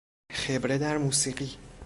[0.31, 1.57] خبره در موسیقی